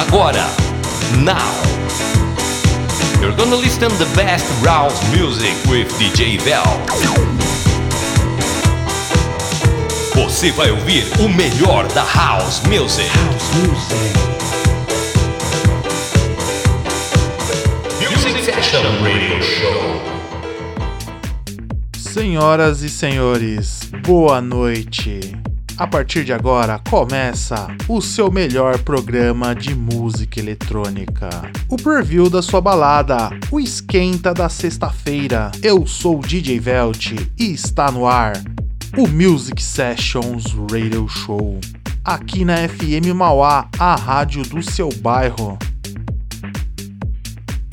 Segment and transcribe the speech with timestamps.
[0.00, 0.46] Agora,
[1.18, 1.52] now.
[3.20, 6.64] You're gonna listen the best house music with DJ Vel.
[10.14, 13.06] Você vai ouvir o melhor da house music.
[13.10, 14.10] House music.
[18.00, 20.00] Music Fashion Radio Show.
[21.98, 25.49] Senhoras e senhores, boa noite.
[25.80, 31.30] A partir de agora começa o seu melhor programa de música eletrônica.
[31.70, 35.50] O preview da sua balada, o esquenta da sexta-feira.
[35.62, 38.34] Eu sou o DJ Velt e está no ar
[38.94, 41.58] o Music Sessions Radio Show.
[42.04, 45.58] Aqui na FM Mauá, a rádio do seu bairro.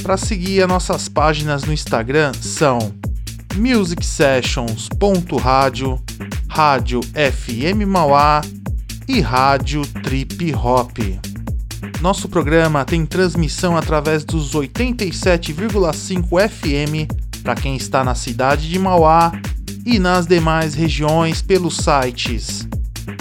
[0.02, 2.80] Para seguir as nossas páginas no Instagram são
[3.58, 6.02] musicsessions.radio
[6.58, 8.42] Rádio FM Mauá
[9.08, 10.98] e Rádio Trip Hop.
[12.02, 17.06] Nosso programa tem transmissão através dos 87,5 FM
[17.44, 19.32] para quem está na cidade de Mauá
[19.86, 22.68] e nas demais regiões pelos sites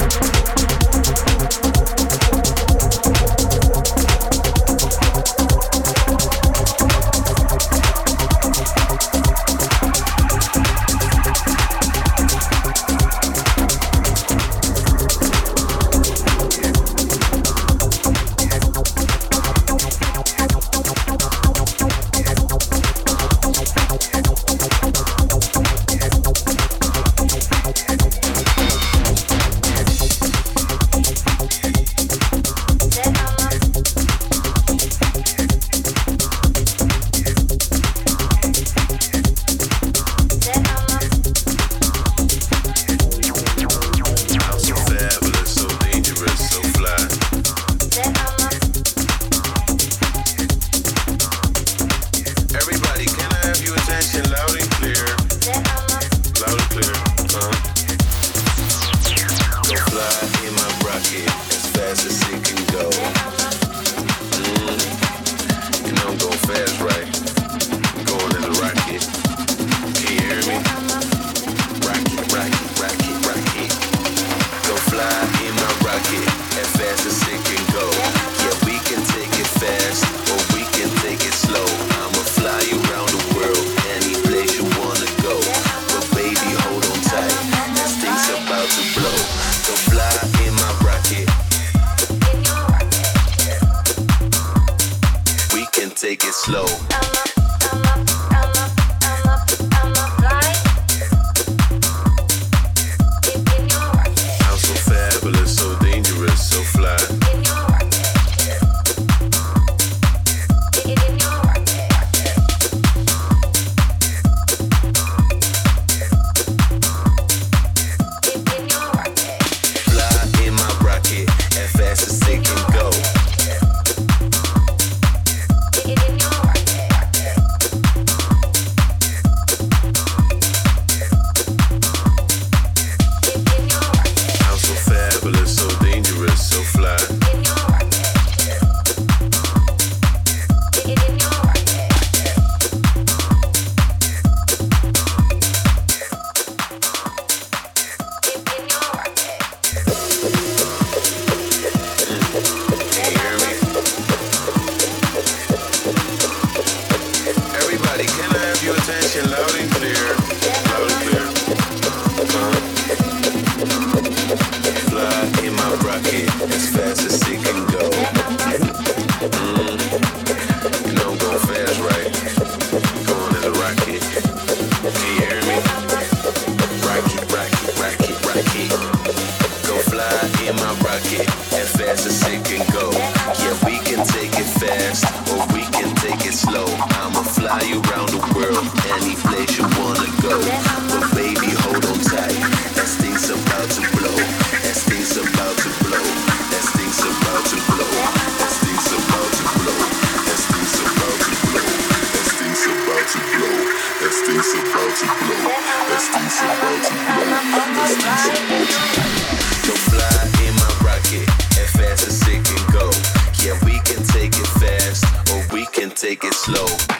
[216.21, 216.90] take it slow.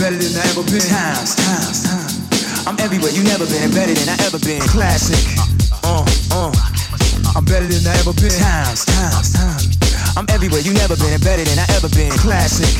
[0.00, 0.80] better than I ever been.
[0.80, 2.64] Times, times, times.
[2.64, 4.64] I'm everywhere you never been, better than I ever been.
[4.64, 5.20] Classic.
[5.84, 6.00] Uh,
[6.32, 7.36] uh, uh.
[7.36, 8.32] I'm better than I ever been.
[8.32, 9.76] Times, times, times.
[10.16, 12.08] I'm everywhere you never been, better than I ever been.
[12.16, 12.72] Classic.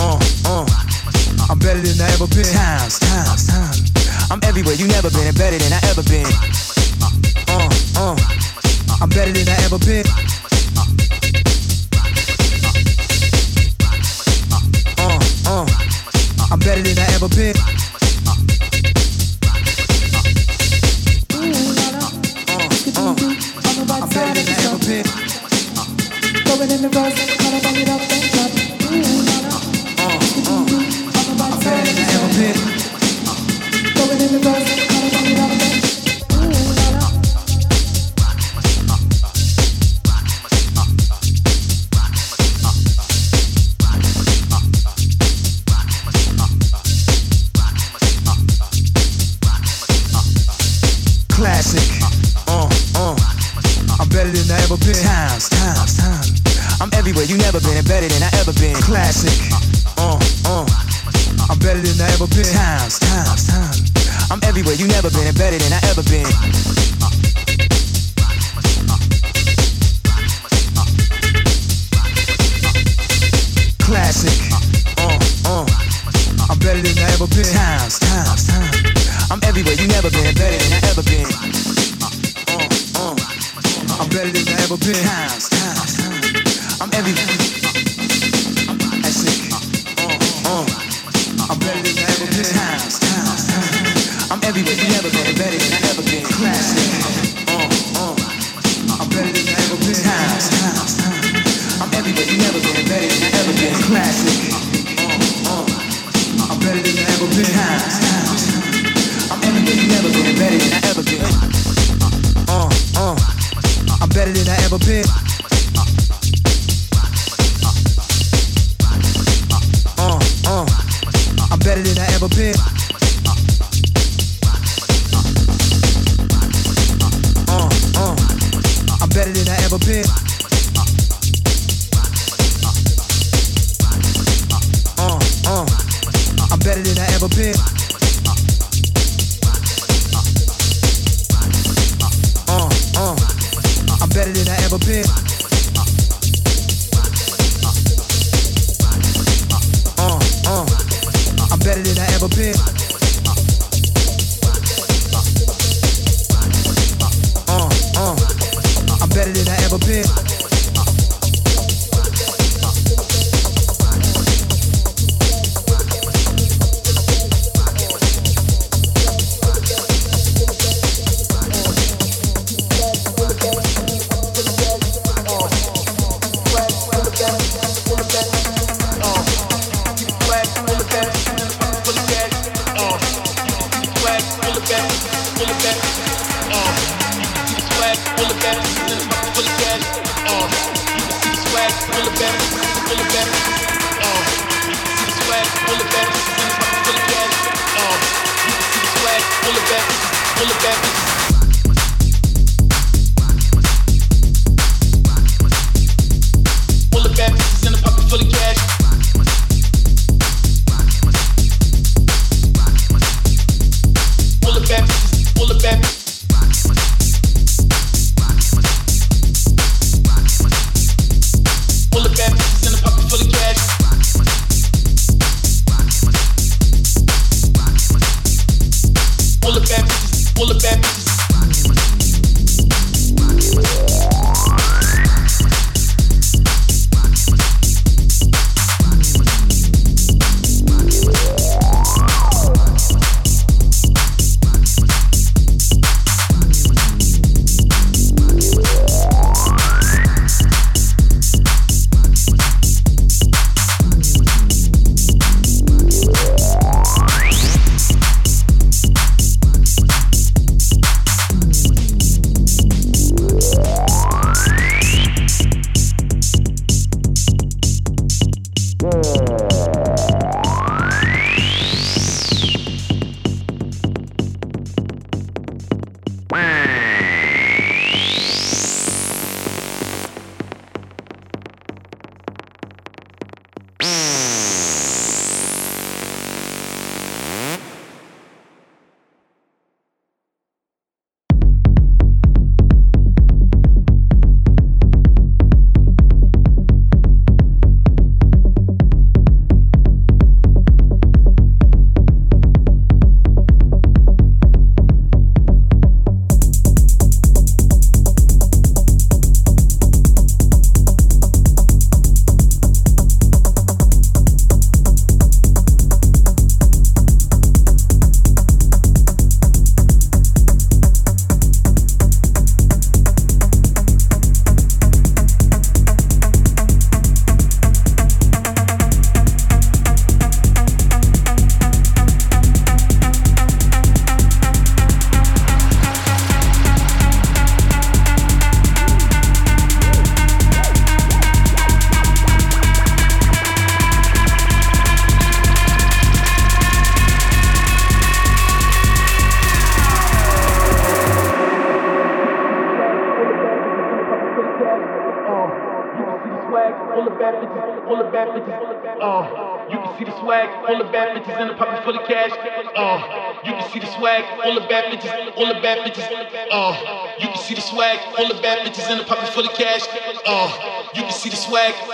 [0.00, 0.16] Uh,
[0.48, 0.64] uh.
[1.52, 2.48] I'm better than I ever been.
[2.48, 3.92] Times, times, times.
[4.32, 6.32] I'm everywhere you never been, better than I ever been.
[7.52, 7.68] Uh,
[8.00, 8.16] uh.
[9.04, 10.08] I'm better than I ever been.
[16.54, 17.73] I'm better than I ever been.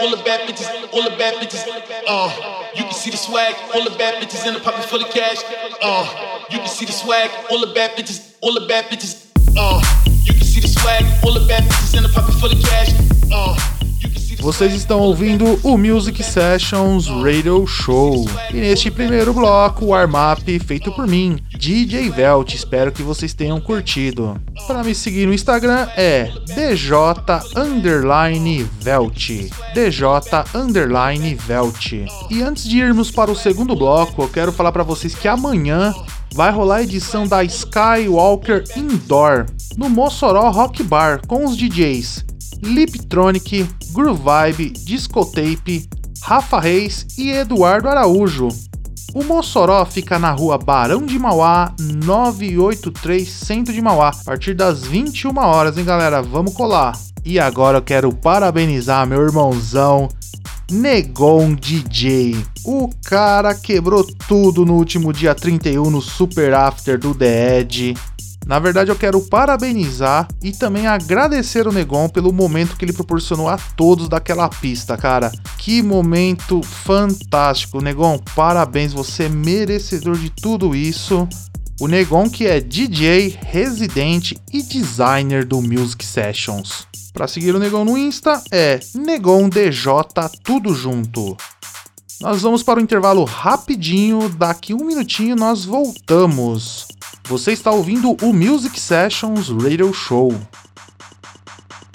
[0.01, 1.64] All the bad bitches, all the bad bitches.
[2.07, 2.30] Uh,
[2.74, 5.38] you can see the swag, all the bad bitches in the pocket full of cash.
[5.82, 9.26] Uh, you can see the swag, all the bad bitches, all the bad bitches.
[9.57, 9.80] Uh,
[10.24, 12.92] you can see the swag, all the bad bitches in the pocket full of cash.
[13.32, 13.57] Uh,
[14.40, 18.24] Vocês estão ouvindo o Music Sessions Radio Show.
[18.51, 22.55] E neste primeiro bloco, o warm-up feito por mim, DJ Velt.
[22.55, 24.40] Espero que vocês tenham curtido.
[24.66, 26.74] Para me seguir no Instagram é DJ
[29.75, 30.27] Velt.
[30.73, 31.93] DJ Velt.
[32.31, 35.95] E antes de irmos para o segundo bloco, eu quero falar para vocês que amanhã
[36.35, 39.47] vai rolar a edição da Skywalker Indoor
[39.77, 42.25] no Mossoró Rock Bar com os DJs
[42.62, 45.89] Liptronic, Groove Vibe, Discotape,
[46.23, 48.49] Rafa Reis e Eduardo Araújo.
[49.14, 54.85] O Mossoró fica na rua Barão de Mauá, 983 Centro de Mauá, a partir das
[54.85, 56.23] 21 horas, hein galera?
[56.23, 56.93] Vamos colar!
[57.25, 60.09] E agora eu quero parabenizar meu irmãozão
[60.71, 62.37] Negon DJ.
[62.64, 67.95] O cara quebrou tudo no último dia 31 no Super After do The Edge.
[68.47, 73.49] Na verdade, eu quero parabenizar e também agradecer o Negon pelo momento que ele proporcionou
[73.49, 75.31] a todos daquela pista, cara.
[75.59, 78.18] Que momento fantástico, Negon.
[78.35, 81.29] Parabéns, você é merecedor de tudo isso.
[81.81, 86.89] O Negon que é DJ, residente e designer do Music Sessions.
[87.12, 89.84] Para seguir o Negon no Insta é NegonDJ
[90.42, 91.36] tudo junto.
[92.20, 96.86] Nós vamos para o intervalo rapidinho, daqui um minutinho nós voltamos.
[97.24, 100.38] Você está ouvindo o Music Sessions Radio Show.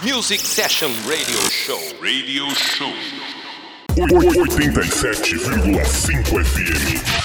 [0.03, 1.79] Music Session Radio Show.
[2.01, 2.93] Radio Show.
[3.95, 7.24] 87,5 FM.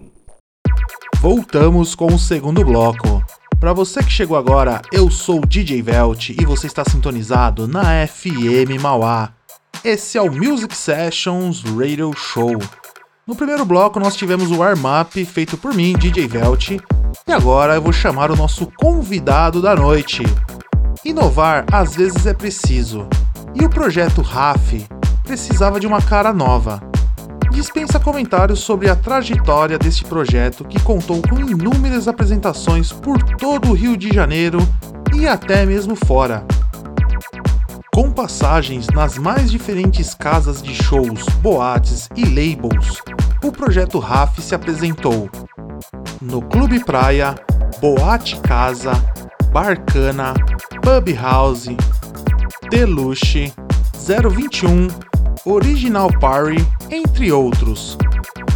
[1.21, 3.23] Voltamos com o segundo bloco.
[3.59, 8.07] Para você que chegou agora, eu sou o DJ Velt e você está sintonizado na
[8.07, 9.29] FM Mauá.
[9.83, 12.57] Esse é o Music Sessions Radio Show.
[13.27, 17.83] No primeiro bloco nós tivemos o warm-up feito por mim, DJ Velt, e agora eu
[17.83, 20.23] vou chamar o nosso convidado da noite.
[21.05, 23.07] Inovar às vezes é preciso,
[23.53, 24.87] e o projeto RAF
[25.23, 26.90] precisava de uma cara nova
[27.51, 33.73] dispensa comentários sobre a trajetória deste projeto que contou com inúmeras apresentações por todo o
[33.73, 34.59] Rio de Janeiro
[35.13, 36.43] e até mesmo fora.
[37.93, 43.01] Com passagens nas mais diferentes casas de shows, boates e labels,
[43.43, 45.29] o projeto RAF se apresentou
[46.21, 47.35] no Clube Praia,
[47.81, 48.91] Boate Casa,
[49.51, 50.33] Barcana,
[50.81, 51.67] Pub House,
[52.69, 53.51] Deluxe,
[54.07, 54.87] 021,
[55.45, 57.97] Original Party, entre outros.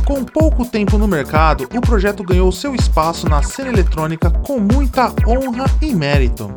[0.05, 5.11] Com pouco tempo no mercado, o projeto ganhou seu espaço na cena eletrônica com muita
[5.25, 6.53] honra e mérito.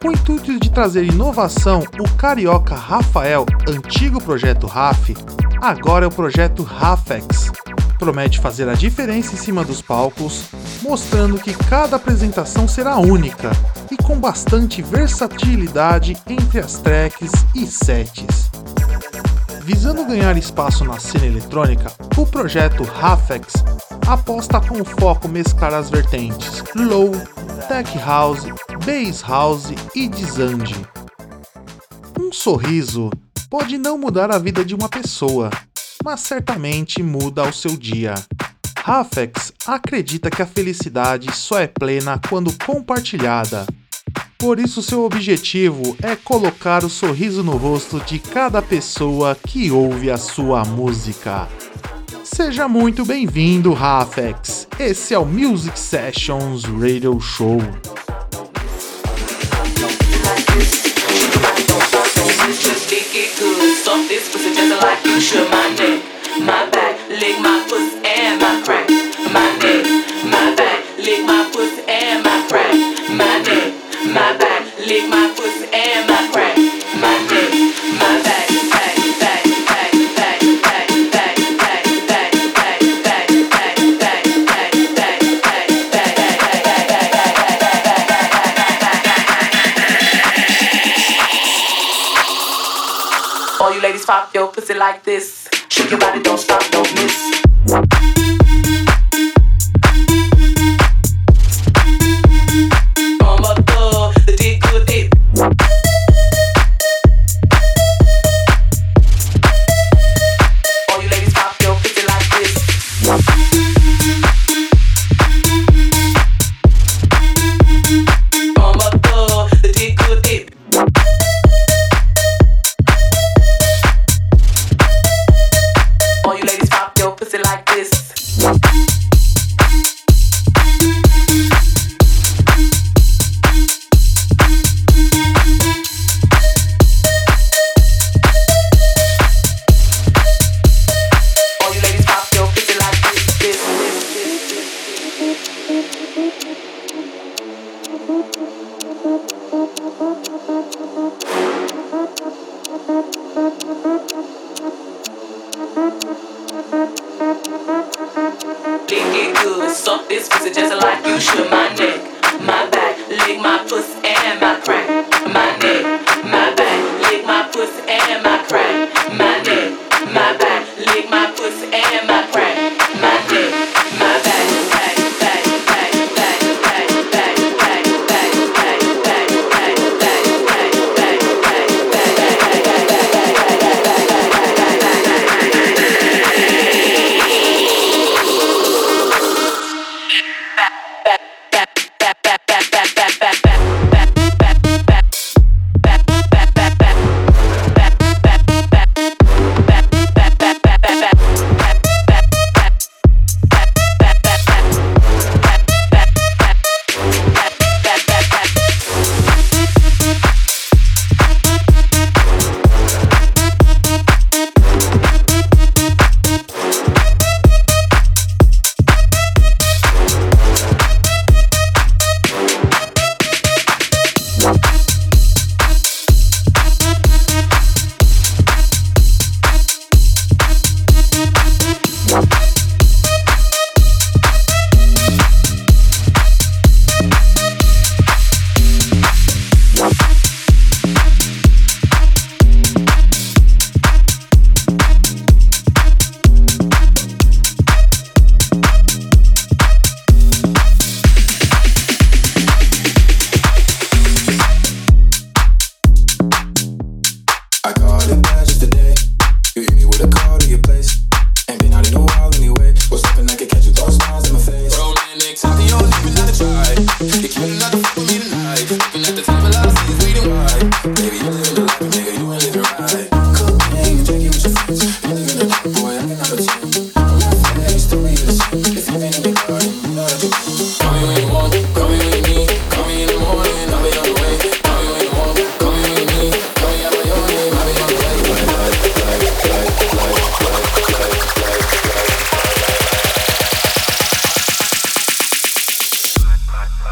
[0.00, 5.16] Com o intuito de trazer inovação, o carioca Rafael, antigo projeto RAF,
[5.60, 7.50] agora é o projeto RAFEX.
[7.98, 10.44] Promete fazer a diferença em cima dos palcos,
[10.82, 13.52] mostrando que cada apresentação será única
[13.90, 18.50] e com bastante versatilidade entre as tracks e sets.
[19.64, 23.52] Visando ganhar espaço na cena eletrônica, o projeto Rafex
[24.08, 27.12] aposta com foco mesclar as vertentes low,
[27.68, 28.44] tech house,
[28.84, 30.74] bass house e desande.
[32.18, 33.08] Um sorriso
[33.48, 35.48] pode não mudar a vida de uma pessoa,
[36.04, 38.14] mas certamente muda o seu dia.
[38.78, 43.64] Rafex acredita que a felicidade só é plena quando compartilhada.
[44.42, 50.10] Por isso, seu objetivo é colocar o sorriso no rosto de cada pessoa que ouve
[50.10, 51.46] a sua música.
[52.24, 54.66] Seja muito bem-vindo, Rafex.
[54.80, 57.60] Esse é o Music Sessions Radio Show.
[66.40, 68.01] My back, lick my pussy
[74.92, 75.31] take my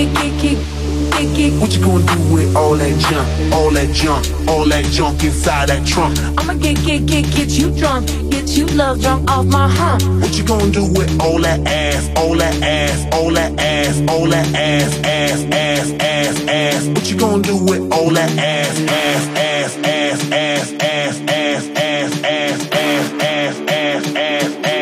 [0.00, 0.58] kick, kick, kick,
[1.12, 1.60] kick, kick.
[1.60, 5.68] What you gonna do with all that junk, all that junk, all that junk inside
[5.68, 6.18] that trunk?
[6.38, 10.02] I'ma get, get, get, get you drunk, get you love drunk off my hump.
[10.22, 14.26] What you gonna do with all that ass, all that ass, all that ass, all
[14.28, 16.86] that ass, ass, ass, ass, ass?
[16.86, 18.80] What you gonna do with all that ass?
[18.80, 24.79] Ass, ass, ass, ass, ass, ass, ass, ass, ass, ass, ass, ass, ass, ass, ass?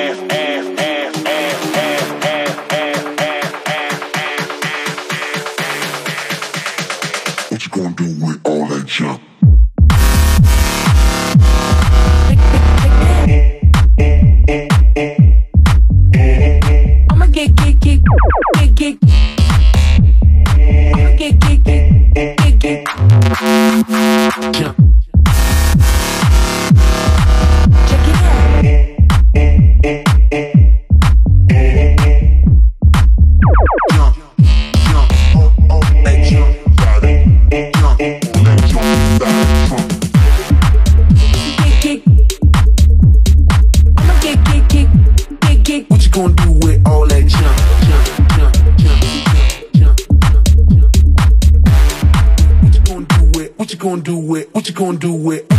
[54.68, 55.57] you gonna do with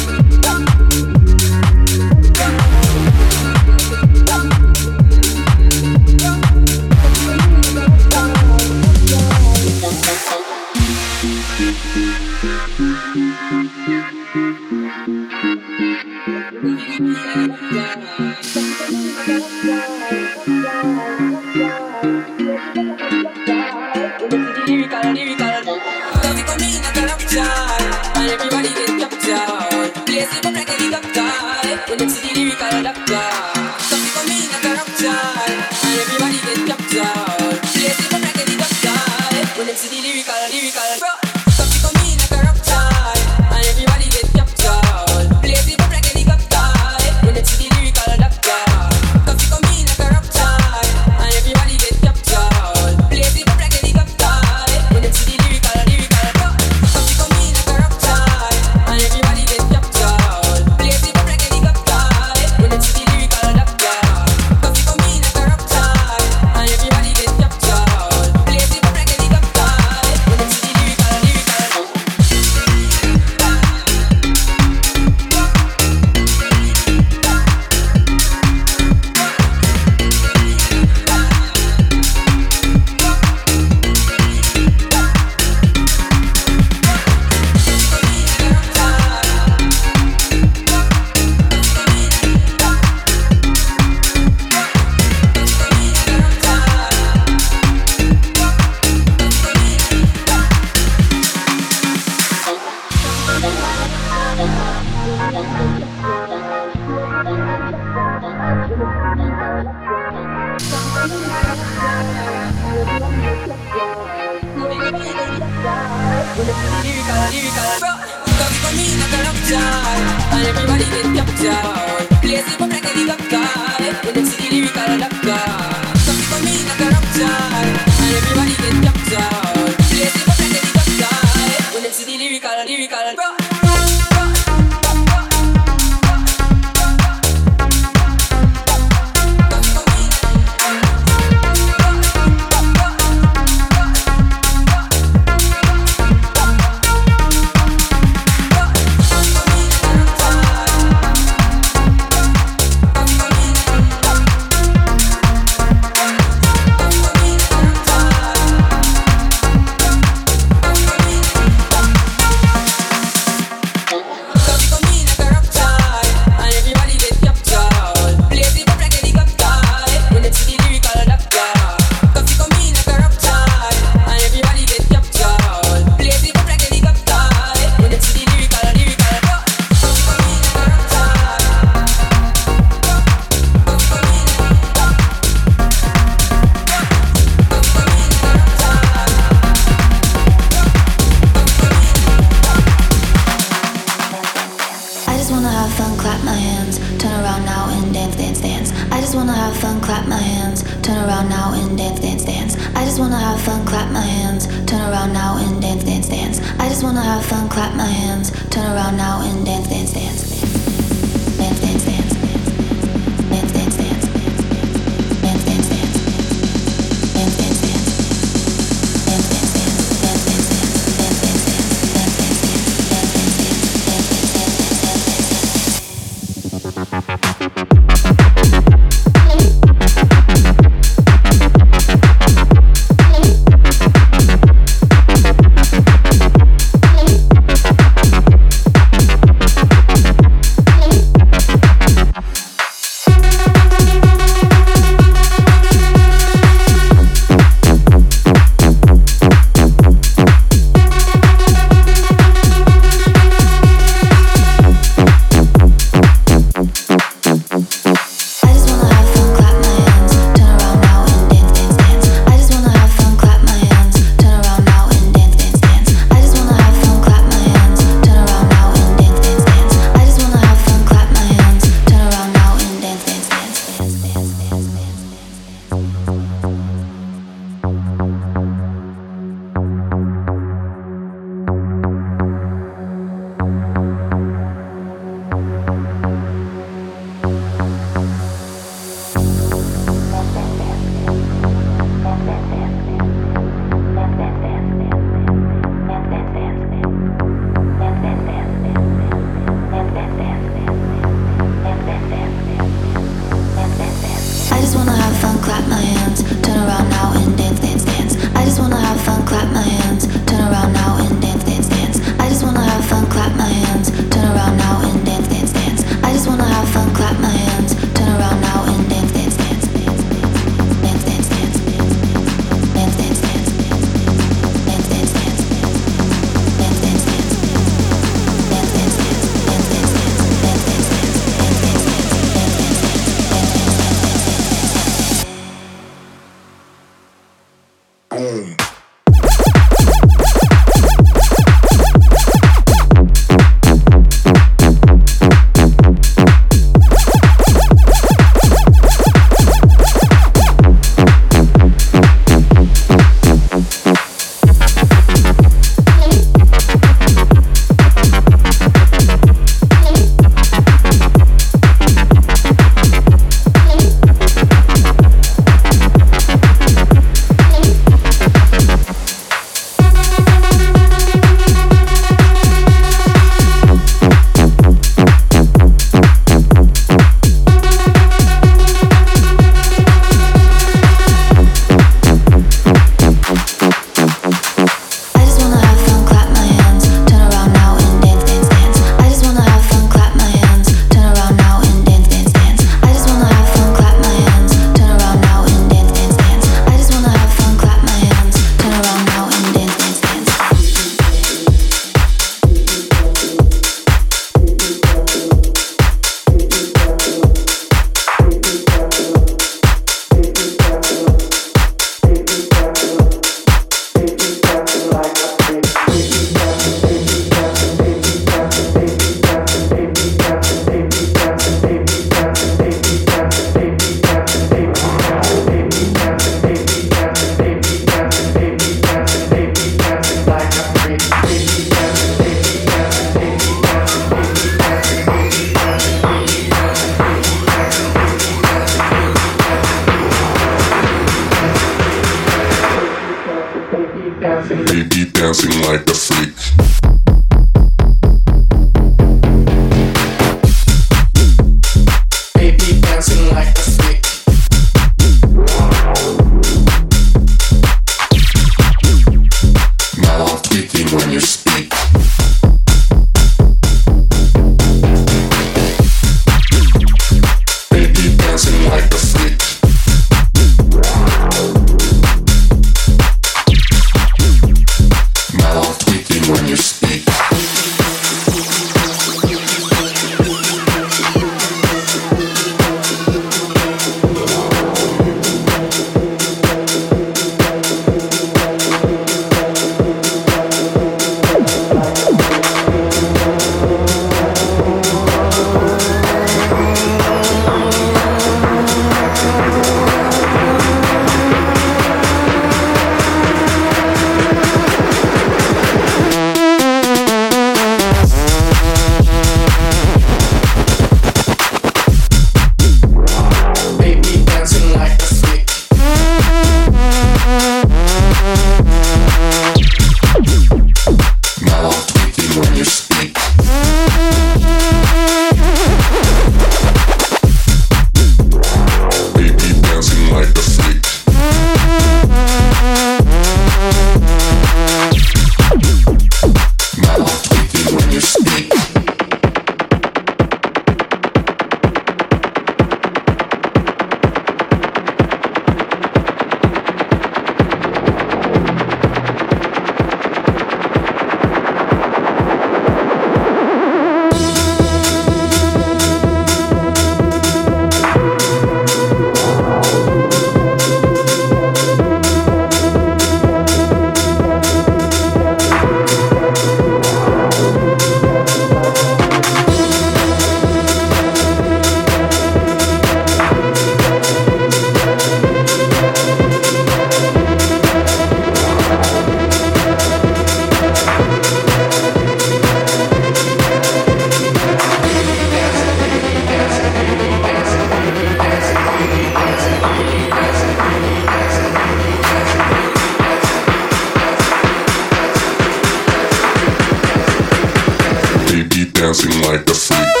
[598.91, 600.00] dancing like a freak.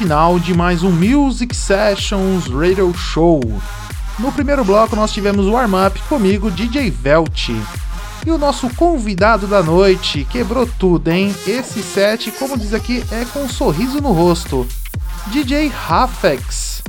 [0.00, 3.38] Final de mais um Music Sessions Radio Show.
[4.18, 7.50] No primeiro bloco nós tivemos o warm-up comigo, DJ Velt.
[8.24, 11.36] E o nosso convidado da noite quebrou tudo, hein?
[11.46, 14.66] Esse set, como diz aqui, é com um sorriso no rosto.
[15.26, 16.80] DJ Rafex.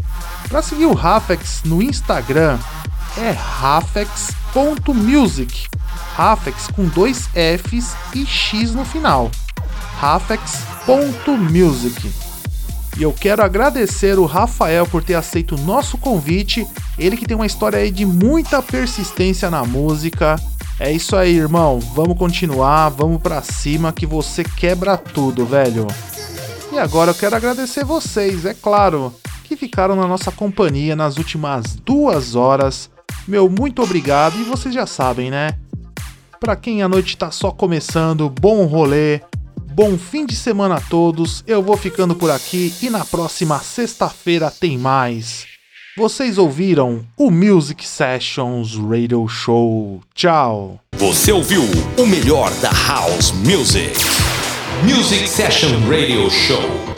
[0.47, 2.57] Para seguir o Rafex no Instagram
[3.17, 5.67] é rafex.music.
[6.15, 9.29] Rafex com dois Fs e X no final.
[9.99, 12.30] rafex.music.
[13.01, 16.67] E eu quero agradecer o Rafael por ter aceito o nosso convite.
[16.99, 20.35] Ele que tem uma história aí de muita persistência na música.
[20.79, 21.79] É isso aí, irmão.
[21.79, 25.87] Vamos continuar, vamos pra cima que você quebra tudo, velho.
[26.71, 29.11] E agora eu quero agradecer vocês, é claro,
[29.45, 32.87] que ficaram na nossa companhia nas últimas duas horas.
[33.27, 35.57] Meu muito obrigado e vocês já sabem, né?
[36.39, 39.21] Pra quem a noite tá só começando, bom rolê,
[39.73, 41.43] bom fim de semana a todos.
[41.47, 45.45] Eu vou ficando por aqui e na próxima sexta-feira tem mais.
[45.97, 50.01] Vocês ouviram o Music Sessions Radio Show.
[50.13, 50.79] Tchau.
[50.95, 51.63] Você ouviu
[51.97, 53.93] o melhor da House Music.
[54.83, 56.90] Music Session Radio Show.